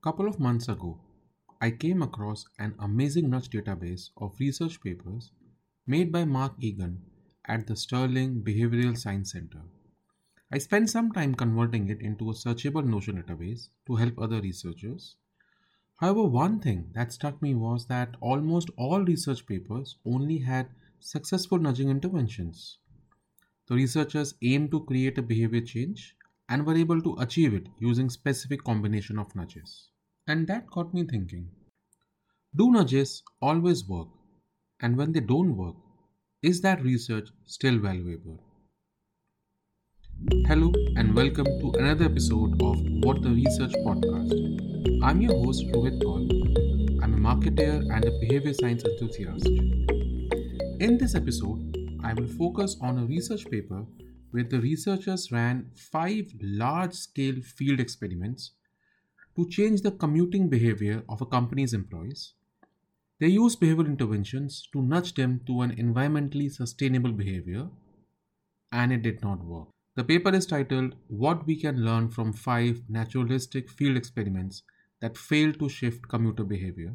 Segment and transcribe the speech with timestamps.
[0.00, 1.00] couple of months ago,
[1.60, 5.32] I came across an amazing nudge database of research papers
[5.88, 7.02] made by Mark Egan
[7.46, 9.62] at the Stirling Behavioral Science Center.
[10.52, 15.16] I spent some time converting it into a searchable Notion database to help other researchers.
[15.96, 20.68] However, one thing that struck me was that almost all research papers only had
[21.00, 22.78] successful nudging interventions.
[23.66, 26.14] The researchers aimed to create a behavior change
[26.48, 29.88] and were able to achieve it using specific combination of nudges.
[30.26, 31.48] And that got me thinking.
[32.56, 34.08] Do nudges always work?
[34.80, 35.76] And when they don't work,
[36.42, 38.38] is that research still valuable?
[40.46, 45.02] Hello and welcome to another episode of What the Research podcast.
[45.02, 46.26] I'm your host Rohit Kaul.
[47.02, 49.46] I'm a marketer and a behavior science enthusiast.
[50.80, 53.84] In this episode, I will focus on a research paper
[54.30, 58.52] where the researchers ran five large scale field experiments
[59.36, 62.34] to change the commuting behavior of a company's employees.
[63.20, 67.68] They used behavioral interventions to nudge them to an environmentally sustainable behavior,
[68.70, 69.68] and it did not work.
[69.96, 74.62] The paper is titled What We Can Learn from Five Naturalistic Field Experiments
[75.00, 76.94] That Failed to Shift Commuter Behavior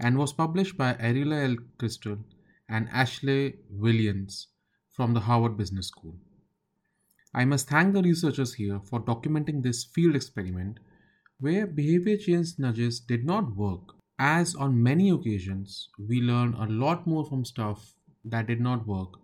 [0.00, 1.56] and was published by Ariella L.
[1.78, 2.18] Kristal
[2.68, 4.46] and Ashley Whillans
[4.90, 6.16] from the Harvard Business School.
[7.36, 10.78] I must thank the researchers here for documenting this field experiment
[11.40, 17.08] where behavior change nudges did not work, as on many occasions we learn a lot
[17.08, 19.18] more from stuff that did not work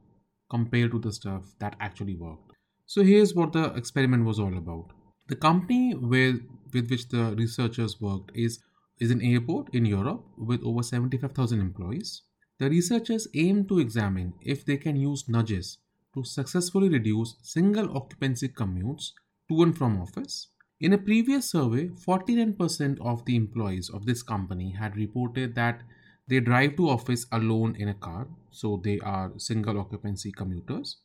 [0.51, 2.51] compared to the stuff that actually worked.
[2.87, 4.91] So here's what the experiment was all about.
[5.29, 6.41] The company with,
[6.75, 8.59] with which the researchers worked is,
[8.99, 12.23] is an airport in Europe with over 75,000 employees.
[12.59, 15.79] The researchers aim to examine if they can use nudges
[16.15, 19.13] to successfully reduce single occupancy commutes
[19.49, 20.49] to and from office.
[20.81, 25.83] In a previous survey, 49% of the employees of this company had reported that
[26.27, 30.99] they drive to office alone in a car, so they are single occupancy commuters.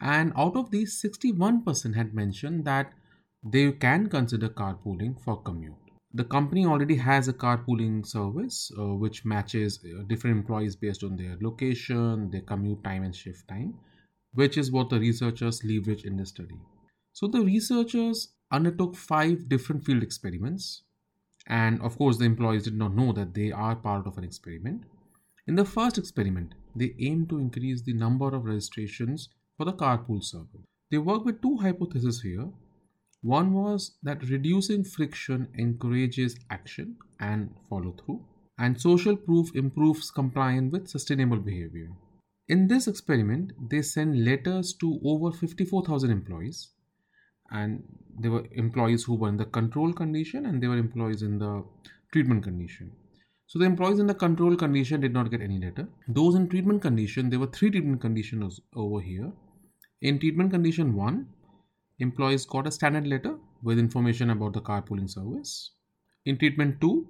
[0.00, 2.92] And out of these, 61% had mentioned that
[3.42, 5.74] they can consider carpooling for commute.
[6.12, 11.16] The company already has a carpooling service uh, which matches uh, different employees based on
[11.16, 13.74] their location, their commute time, and shift time
[14.34, 16.58] which is what the researchers leveraged in the study.
[17.12, 20.82] So the researchers undertook five different field experiments,
[21.46, 24.84] and of course, the employees did not know that they are part of an experiment.
[25.46, 30.22] In the first experiment, they aimed to increase the number of registrations for the carpool
[30.22, 30.64] survey.
[30.90, 32.48] They worked with two hypotheses here.
[33.22, 38.24] One was that reducing friction encourages action and follow through,
[38.58, 41.90] and social proof improves compliance with sustainable behavior.
[42.48, 46.70] In this experiment, they sent letters to over 54,000 employees,
[47.50, 47.82] and
[48.18, 51.64] there were employees who were in the control condition and there were employees in the
[52.12, 52.92] treatment condition.
[53.46, 55.86] So the employees in the control condition did not get any letter.
[56.08, 59.32] Those in treatment condition, there were three treatment conditions over here.
[60.00, 61.28] In treatment condition one,
[61.98, 65.72] employees got a standard letter with information about the carpooling service.
[66.24, 67.08] In treatment two,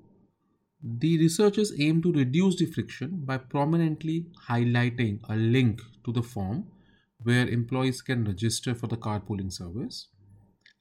[0.87, 6.67] the researchers aim to reduce the friction by prominently highlighting a link to the form
[7.23, 10.09] where employees can register for the carpooling service.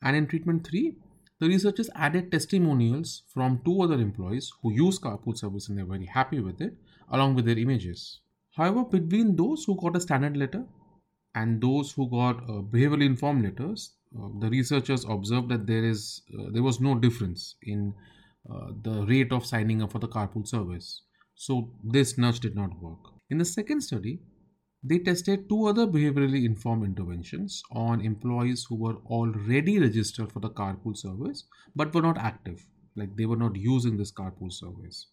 [0.02, 0.98] And in treatment 3,
[1.40, 6.06] the researchers added testimonials from two other employees who use carpool service and they're very
[6.06, 6.76] happy with it,
[7.10, 8.20] along with their images.
[8.58, 10.66] However, between those who got a standard letter
[11.34, 16.22] and those who got uh, behaviorally informed letters, uh, the researchers observed that there is
[16.38, 17.94] uh, there was no difference in
[18.52, 21.02] uh, the rate of signing up for the carpool service.
[21.36, 23.00] So this nudge did not work.
[23.30, 24.20] In the second study,
[24.84, 30.50] they tested two other behaviorally informed interventions on employees who were already registered for the
[30.50, 31.46] carpool service
[31.76, 32.66] but were not active,
[32.96, 35.08] like they were not using this carpool service.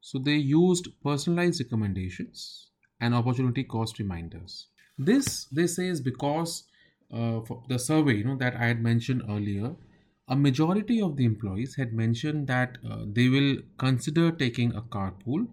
[0.00, 4.68] So they used personalized recommendations and opportunity cost reminders.
[4.98, 6.64] This they say is because
[7.12, 9.76] uh, for the survey you know that I had mentioned earlier
[10.28, 15.46] a majority of the employees had mentioned that uh, they will consider taking a carpool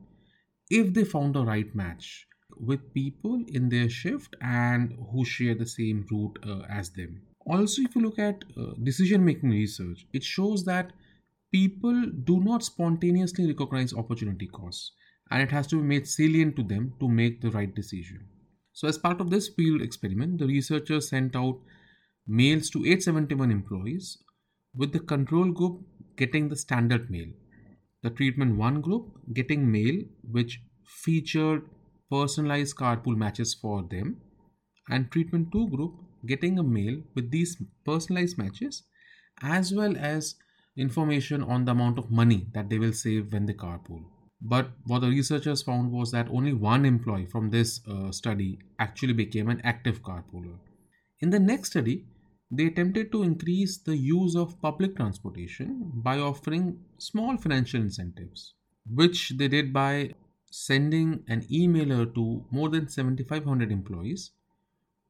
[0.69, 2.27] if they found a right match
[2.57, 7.21] with people in their shift and who share the same route uh, as them.
[7.45, 10.93] Also, if you look at uh, decision making research, it shows that
[11.51, 14.91] people do not spontaneously recognize opportunity costs
[15.29, 18.25] and it has to be made salient to them to make the right decision.
[18.71, 21.59] So, as part of this field experiment, the researchers sent out
[22.27, 24.22] mails to 871 employees
[24.75, 25.81] with the control group
[26.17, 27.27] getting the standard mail,
[28.01, 31.69] the treatment 1 group getting mail which featured
[32.09, 34.21] personalized carpool matches for them,
[34.89, 35.93] and treatment 2 group
[36.25, 38.83] getting a mail with these personalized matches
[39.41, 40.35] as well as
[40.77, 44.03] information on the amount of money that they will save when they carpool.
[44.41, 49.13] But what the researchers found was that only one employee from this uh, study actually
[49.13, 50.57] became an active carpooler.
[51.21, 52.05] In the next study,
[52.55, 58.53] they attempted to increase the use of public transportation by offering small financial incentives,
[58.93, 60.13] which they did by
[60.51, 64.31] sending an emailer to more than 7,500 employees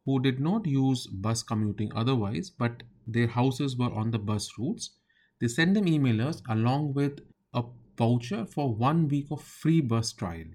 [0.06, 4.92] who did not use bus commuting otherwise, but their houses were on the bus routes.
[5.40, 7.20] They sent them emailers along with
[7.54, 7.64] a
[7.98, 10.46] voucher for one week of free bus trial.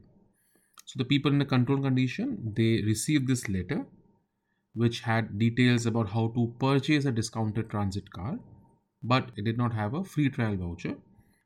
[0.87, 3.87] So the people in the control condition they received this letter,
[4.75, 8.39] which had details about how to purchase a discounted transit card,
[9.03, 10.97] but it did not have a free trial voucher.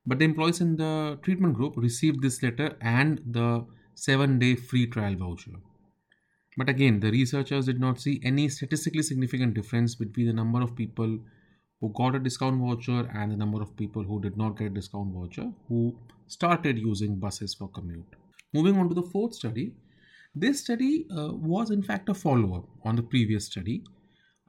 [0.07, 3.65] But the employees in the treatment group received this letter and the
[3.95, 5.53] seven day free trial voucher.
[6.57, 10.77] But again, the researchers did not see any statistically significant difference between the number of
[10.77, 11.19] people
[11.81, 14.75] who got a discount voucher and the number of people who did not get a
[14.75, 15.97] discount voucher who
[16.27, 18.15] started using buses for commute.
[18.53, 19.73] Moving on to the fourth study,
[20.35, 23.83] this study uh, was in fact a follow up on the previous study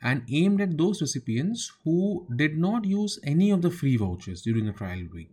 [0.01, 4.65] and aimed at those recipients who did not use any of the free vouchers during
[4.65, 5.31] the trial week.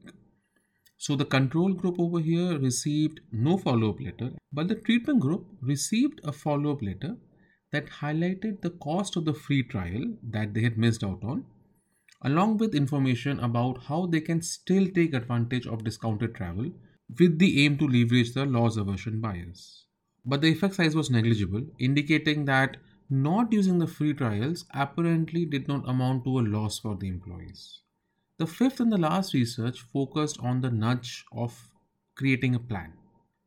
[0.98, 5.46] So the control group over here received no follow up letter, but the treatment group
[5.62, 7.16] received a follow up letter
[7.72, 11.46] that highlighted the cost of the free trial that they had missed out on,
[12.22, 16.70] along with information about how they can still take advantage of discounted travel
[17.18, 19.86] with the aim to leverage the loss aversion bias.
[20.24, 22.76] But the effect size was negligible, indicating that
[23.08, 27.80] not using the free trials apparently did not amount to a loss for the employees.
[28.38, 31.68] The fifth and the last research focused on the nudge of
[32.14, 32.92] creating a plan.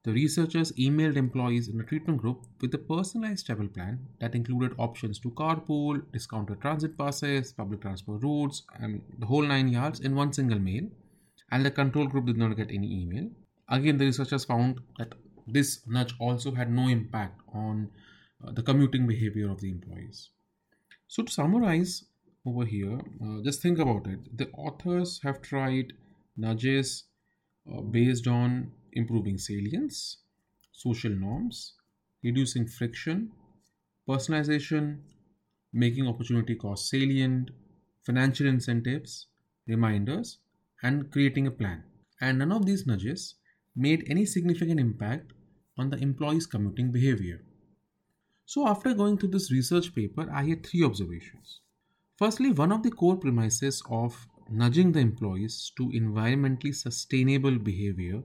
[0.03, 4.75] The researchers emailed employees in the treatment group with a personalized travel plan that included
[4.77, 10.13] options to carpool, discounted transit passes, public transport routes, and the whole nine yards in
[10.13, 10.89] one single mail.
[11.51, 13.29] And the control group did not get any email.
[13.69, 15.13] Again, the researchers found that
[15.47, 17.89] this nudge also had no impact on
[18.45, 20.29] uh, the commuting behavior of the employees.
[21.07, 22.05] So, to summarize,
[22.45, 24.37] over here, uh, just think about it.
[24.37, 25.93] The authors have tried
[26.35, 27.05] nudges
[27.71, 30.17] uh, based on improving salience,
[30.71, 31.73] social norms,
[32.23, 33.31] reducing friction,
[34.07, 34.99] personalization,
[35.71, 37.51] making opportunity cost salient,
[38.05, 39.27] financial incentives,
[39.67, 40.39] reminders,
[40.81, 41.83] and creating a plan.
[42.19, 43.35] And none of these nudges
[43.75, 45.33] made any significant impact
[45.77, 47.41] on the employee's commuting behavior.
[48.45, 51.61] So, after going through this research paper, I had three observations.
[52.17, 58.21] Firstly, one of the core premises of nudging the employees to environmentally sustainable behavior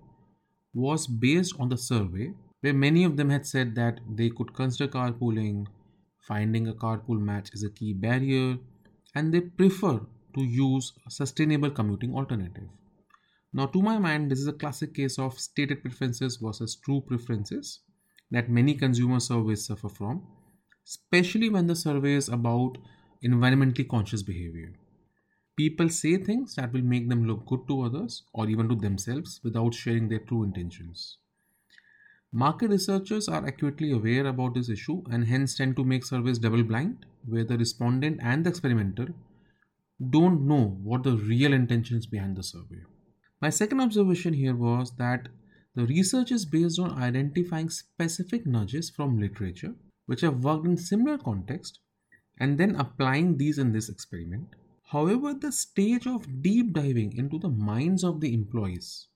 [0.74, 4.90] was based on the survey, where many of them had said that they could consider
[4.90, 5.66] carpooling,
[6.20, 8.58] finding a carpool match is a key barrier,
[9.14, 10.00] and they prefer
[10.34, 12.68] to use a sustainable commuting alternative.
[13.52, 17.80] Now, to my mind, this is a classic case of stated preferences versus true preferences
[18.30, 20.26] that many consumer surveys suffer from,
[20.86, 22.76] especially when the survey is about
[23.24, 24.74] environmentally conscious behavior.
[25.56, 29.40] People say things that will make them look good to others or even to themselves
[29.42, 31.16] without sharing their true intentions.
[32.30, 36.62] Market researchers are acutely aware about this issue and hence tend to make surveys double
[36.62, 39.14] blind, where the respondent and the experimenter
[40.10, 42.82] don't know what the real intentions behind the survey.
[43.40, 45.28] My second observation here was that
[45.76, 49.74] the research is based on identifying specific nudges from literature
[50.06, 51.78] which have worked in similar context
[52.40, 54.48] and then applying these in this experiment.
[54.90, 59.06] However, the stage of deep diving into the minds of the employees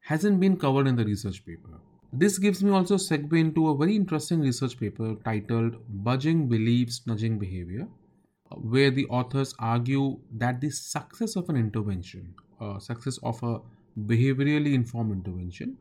[0.00, 1.80] hasn't been covered in the research paper.
[2.12, 7.38] This gives me also segue into a very interesting research paper titled Budging Beliefs Nudging
[7.38, 7.88] Behavior,
[8.50, 13.60] where the authors argue that the success of an intervention, uh, success of a
[14.06, 15.76] behaviorally informed intervention,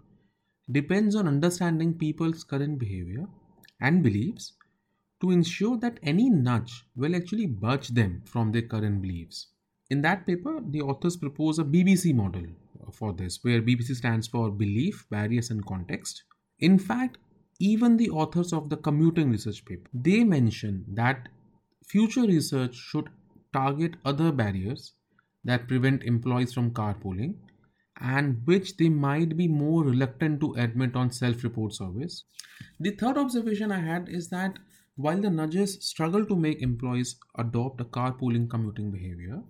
[0.72, 3.26] depends on understanding people's current behavior
[3.82, 4.54] and beliefs
[5.22, 9.48] to ensure that any nudge will actually budge them from their current beliefs.
[9.90, 12.46] In that paper, the authors propose a BBC model
[12.92, 16.24] for this, where BBC stands for belief, barriers, and context.
[16.60, 17.18] In fact,
[17.60, 21.30] even the authors of the commuting research paper they mention that
[21.86, 23.10] future research should
[23.54, 24.94] target other barriers
[25.44, 27.36] that prevent employees from carpooling
[28.02, 32.24] and which they might be more reluctant to admit on self-report service
[32.80, 34.58] the third observation i had is that
[34.96, 39.42] while the nudges struggle to make employees adopt a carpooling commuting behavior,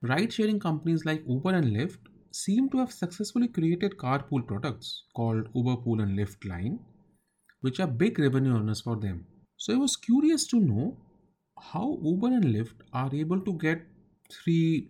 [0.00, 1.98] ride sharing companies like Uber and Lyft
[2.32, 6.78] seem to have successfully created carpool products called Uber Pool and Lyft Line,
[7.60, 9.26] which are big revenue earners for them.
[9.58, 10.96] So I was curious to know
[11.58, 13.82] how Uber and Lyft are able to get
[14.32, 14.88] three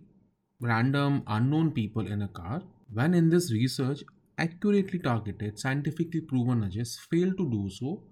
[0.61, 2.63] random unknown people in a car
[2.93, 4.03] when in this research
[4.39, 8.03] accurately targeted scientifically proven nudges fail to do so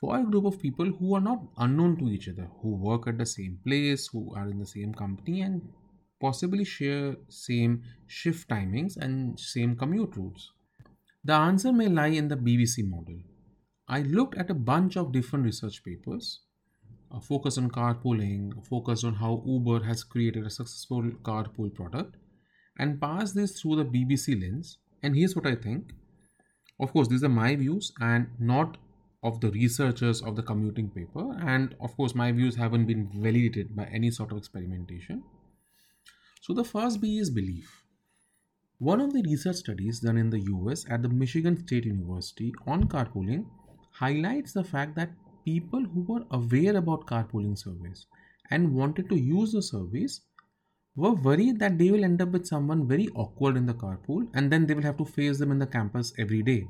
[0.00, 3.18] for a group of people who are not unknown to each other who work at
[3.18, 5.62] the same place who are in the same company and
[6.20, 10.50] possibly share same shift timings and same commute routes.
[11.22, 13.18] The answer may lie in the bbc model.
[13.88, 16.40] I looked at a bunch of different research papers
[17.20, 22.16] focus on carpooling, focus on how Uber has created a successful carpool product,
[22.78, 24.78] and pass this through the BBC lens.
[25.02, 25.92] And here's what I think.
[26.80, 28.78] Of course, these are my views and not
[29.22, 31.32] of the researchers of the commuting paper.
[31.40, 35.22] And of course, my views haven't been validated by any sort of experimentation.
[36.42, 37.82] So, the first B is belief.
[38.78, 42.84] One of the research studies done in the US at the Michigan State University on
[42.88, 43.46] carpooling
[43.92, 45.10] highlights the fact that
[45.44, 48.06] people who were aware about carpooling service
[48.50, 50.22] and wanted to use the service
[50.96, 54.50] were worried that they will end up with someone very awkward in the carpool and
[54.50, 56.68] then they will have to face them in the campus every day.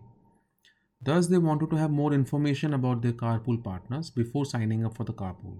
[1.02, 5.04] Thus, they wanted to have more information about their carpool partners before signing up for
[5.04, 5.59] the carpool.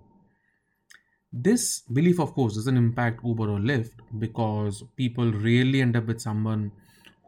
[1.31, 6.21] This belief, of course, doesn't impact Uber or Lyft because people rarely end up with
[6.21, 6.73] someone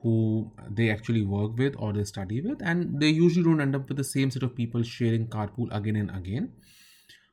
[0.03, 3.89] who they actually work with or they study with and they usually don't end up
[3.89, 6.53] with the same set of people sharing carpool again and again.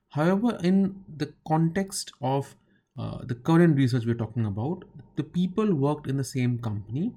[0.10, 2.56] However in the context of
[2.98, 4.84] uh, the current research we're talking about
[5.16, 7.14] the people worked in the same company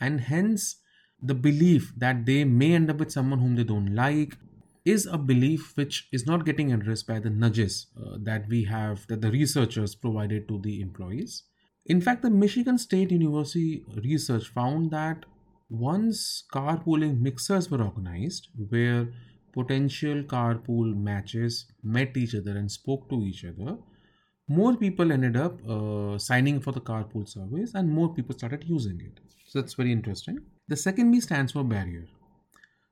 [0.00, 0.76] and hence
[1.22, 4.36] the belief that they may end up with someone whom they don't like
[4.84, 9.06] is a belief which is not getting addressed by the nudges uh, that we have
[9.06, 11.44] that the researchers provided to the employees
[11.86, 15.24] in fact, the Michigan State University research found that
[15.68, 19.08] once carpooling mixers were organized, where
[19.52, 23.76] potential carpool matches met each other and spoke to each other,
[24.48, 29.00] more people ended up uh, signing for the carpool service and more people started using
[29.00, 29.20] it.
[29.46, 30.40] So that's very interesting.
[30.68, 32.06] The second B stands for barrier.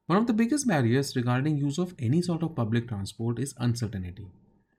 [0.07, 4.27] One of the biggest barriers regarding use of any sort of public transport is uncertainty.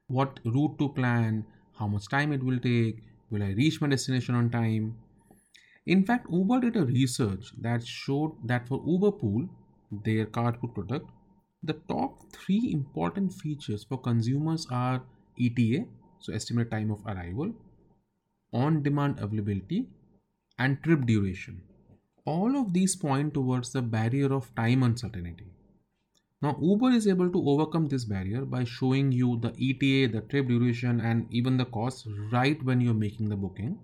[0.08, 1.46] What route to plan,
[1.78, 4.98] how much time it will take, Will I reach my destination on time?
[5.86, 9.50] In fact, Uber did a research that showed that for Uber Pool,
[10.04, 11.10] their carpool product,
[11.64, 15.04] the top three important features for consumers are
[15.40, 15.86] ETA,
[16.20, 17.54] so estimated time of arrival,
[18.54, 19.88] on demand availability,
[20.60, 21.62] and trip duration.
[22.26, 25.48] All of these point towards the barrier of time uncertainty.
[26.42, 30.48] Now, Uber is able to overcome this barrier by showing you the ETA, the trip
[30.48, 33.78] duration, and even the cost right when you're making the booking.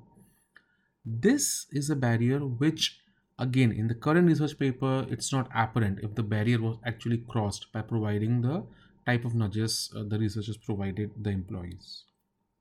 [1.05, 2.99] This is a barrier which,
[3.37, 7.71] again, in the current research paper, it's not apparent if the barrier was actually crossed
[7.71, 8.65] by providing the
[9.05, 12.03] type of nudges uh, the researchers provided the employees.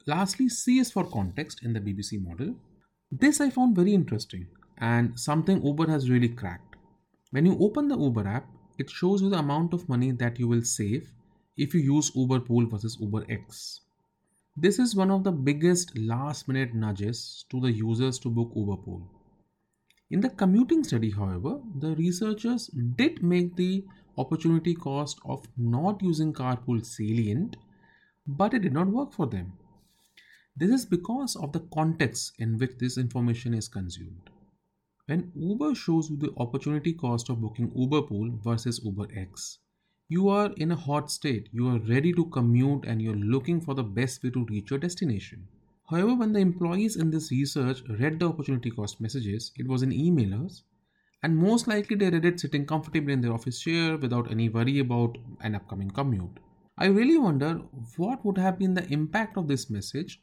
[0.07, 2.55] Lastly, C is for context in the BBC model.
[3.11, 4.47] This I found very interesting
[4.79, 6.77] and something Uber has really cracked.
[7.31, 8.47] When you open the Uber app,
[8.79, 11.13] it shows you the amount of money that you will save
[11.57, 13.81] if you use Uber Pool versus Uber X.
[14.57, 18.77] This is one of the biggest last minute nudges to the users to book Uber
[18.77, 19.03] Pool.
[20.11, 23.85] In the commuting study, however, the researchers did make the
[24.17, 27.57] opportunity cost of not using carpool salient,
[28.27, 29.53] but it did not work for them.
[30.57, 34.31] This is because of the context in which this information is consumed.
[35.09, 39.61] When Uber shows you the opportunity cost of booking Uber Pool versus Uber X,
[40.09, 43.73] you are in a hot state, you are ready to commute and you're looking for
[43.73, 45.47] the best way to reach your destination.
[45.89, 49.91] However, when the employees in this research read the opportunity cost messages, it was in
[49.91, 50.63] emailers,
[51.23, 54.81] and most likely they read it sitting comfortably in their office chair without any worry
[54.81, 56.41] about an upcoming commute.
[56.79, 57.61] I really wonder
[57.97, 60.21] what would have been the impact of this message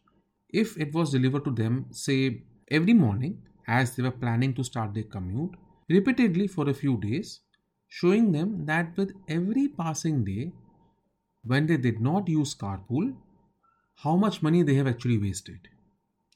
[0.49, 4.93] if it was delivered to them, say, every morning as they were planning to start
[4.93, 5.55] their commute
[5.89, 7.41] repeatedly for a few days,
[7.87, 10.51] showing them that with every passing day,
[11.43, 13.15] when they did not use carpool,
[13.95, 15.59] how much money they have actually wasted.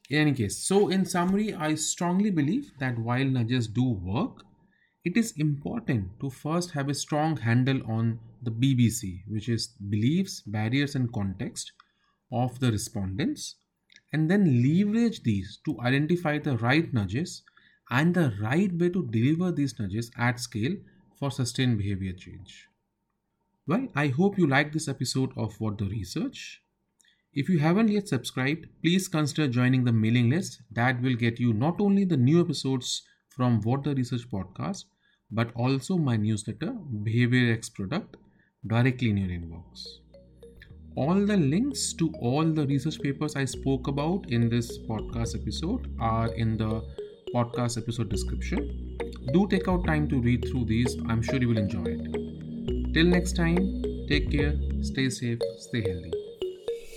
[0.10, 4.44] In any case, so in summary, I strongly believe that while nudges do work,
[5.04, 10.42] it is important to first have a strong handle on the BBC, which is beliefs,
[10.42, 11.72] barriers, and context
[12.32, 13.56] of the respondents
[14.14, 17.44] and then leverage these to identify the right nudges
[17.90, 20.76] and the right way to deliver these nudges at scale
[21.20, 22.68] for sustained behavior change.
[23.68, 26.62] Well, I hope you liked this episode of What the Research.
[27.34, 31.54] If you haven't yet subscribed, please consider joining the mailing list that will get you
[31.54, 34.86] not only the new episodes from What the Research podcast,
[35.30, 36.72] but also my newsletter,
[37.04, 38.16] Behavior X Product,
[38.66, 39.86] directly in your inbox.
[40.98, 45.94] All the links to all the research papers I spoke about in this podcast episode
[46.00, 46.84] are in the
[47.36, 48.98] podcast episode description.
[49.32, 52.94] Do take out time to read through these, I'm sure you will enjoy it.
[52.96, 56.17] Till next time, take care, stay safe, stay healthy.